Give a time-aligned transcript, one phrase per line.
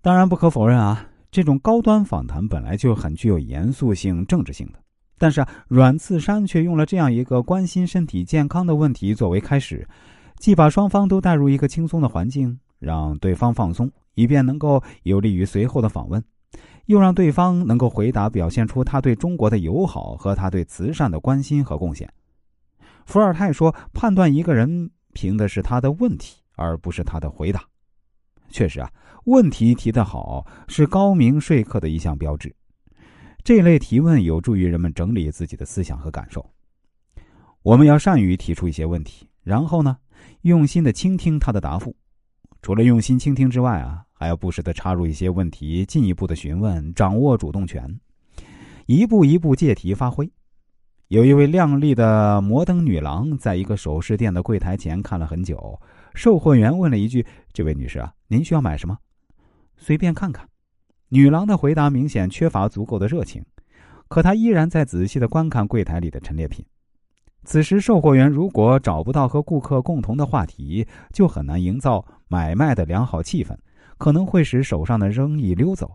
[0.00, 4.78] 当然，不可否认啊，这种高端访谈本来就很具有严肃性、政治性的。
[5.18, 9.86] 但是啊，阮次山却用了这样一个关心身体健康的问题作为开始，
[10.36, 16.22] 既把双方都带入一个轻松的环境，让对方放松，以便能够有利于随后的访问，
[16.86, 22.08] 又让对方能够回答，表现出他对中国的友好和他对慈善的关心和贡献。
[23.04, 27.64] 伏尔泰说：“判断一个人，凭的是他的问题，而不是他的回答。”
[28.50, 28.90] 确实啊，
[29.24, 32.54] 问题提得好是高明说客的一项标志。
[33.44, 36.44] 这类提问有助于人们整理自己的思想和感受。
[37.62, 39.96] 我们要善于提出一些问题，然后呢，
[40.42, 41.94] 用心的倾听他的答复。
[42.60, 48.00] 除了用心倾听之外啊，还要不时的插入一些问题，进一步的询问，掌握主动权，
[48.86, 50.30] 一步一步借题发挥。
[51.08, 55.80] 有一位靓丽的摩登女郎，在一个首饰店的柜台前看了很久。
[56.14, 58.94] 售货员问了一句：“这位女士啊，您需要买什么？”
[59.78, 60.46] 随便看看。
[61.08, 63.42] 女郎的回答明显缺乏足够的热情，
[64.08, 66.62] 可她依然在仔细的观看柜台里的陈列品。
[67.42, 73.56] 此时，售货员如果找不到和顾客共同的话题，就很难营造买卖的良好气氛，
[73.96, 75.90] 可能会使手上的生意溜走。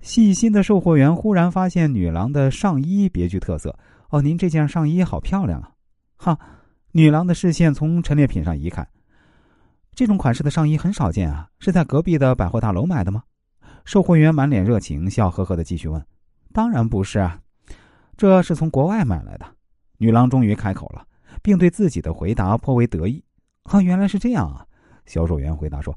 [0.00, 3.76] 细心的售货员忽然发现女郎的上衣别具特色。
[4.14, 5.72] 哦，您这件上衣好漂亮啊！
[6.14, 6.38] 哈，
[6.92, 8.86] 女郎的视线从陈列品上移开。
[9.92, 13.24] 这种款式的上衣很少见啊，是在隔壁的百货大楼买的吗？
[13.84, 16.00] 售货员满脸热情，笑呵呵的继续问
[16.54, 17.40] ：“当然不是啊，
[18.16, 19.44] 这是从国外买来的。”
[19.98, 21.04] 女郎终于开口了，
[21.42, 23.20] 并对自己的回答颇为得意。
[23.66, 24.64] “啊，原来是这样啊！”
[25.06, 25.92] 销售员回答说，“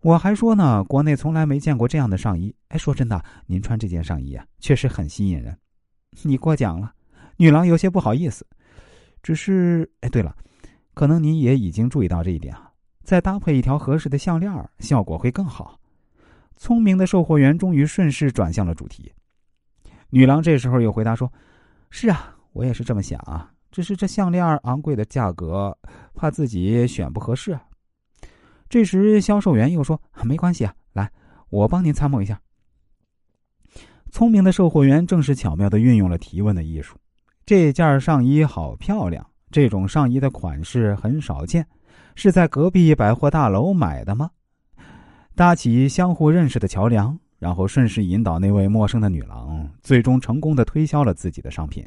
[0.00, 2.56] 我还说呢，国内从来没见过这样的上衣。
[2.68, 5.54] 哎，说真的，您穿这件上衣啊，确实很吸引人。”
[6.24, 6.90] 你过奖了，
[7.36, 8.46] 女郎有些不好意思。
[9.22, 10.36] 只是，哎，对了，
[10.92, 12.70] 可能您也已经注意到这一点啊，
[13.02, 15.80] 再搭配一条合适的项链，效果会更好。
[16.56, 19.10] 聪明的售货员终于顺势转向了主题。
[20.10, 21.32] 女郎这时候又回答说
[21.90, 25.76] ：“是啊，我也是这么想啊，只是这项链昂贵的价格，
[26.14, 27.58] 怕自己选不合适。”
[28.68, 31.10] 这时销售员又说：“没关系啊，来，
[31.48, 32.40] 我帮您参谋一下。”
[34.12, 36.96] 聪明的售货员正是巧妙的运用了提问的艺术。
[37.46, 41.66] 这件上衣好漂亮，这种上衣的款式很少见，
[42.14, 44.30] 是在隔壁百货大楼买的吗？
[45.34, 51.86] 搭起相互认识的桥梁，然后顺势引导那位陌生的女郎，最终成功的推销了自己的商品。